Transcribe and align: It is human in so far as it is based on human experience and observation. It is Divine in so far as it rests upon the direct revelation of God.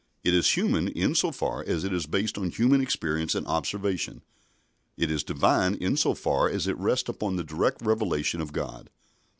It 0.23 0.33
is 0.33 0.53
human 0.57 0.87
in 0.87 1.13
so 1.13 1.31
far 1.31 1.63
as 1.63 1.83
it 1.83 1.93
is 1.93 2.07
based 2.07 2.35
on 2.35 2.49
human 2.49 2.81
experience 2.81 3.35
and 3.35 3.45
observation. 3.45 4.23
It 4.97 5.11
is 5.11 5.23
Divine 5.23 5.75
in 5.75 5.95
so 5.95 6.15
far 6.15 6.49
as 6.49 6.65
it 6.65 6.75
rests 6.79 7.07
upon 7.07 7.35
the 7.35 7.43
direct 7.43 7.83
revelation 7.83 8.41
of 8.41 8.51
God. 8.51 8.89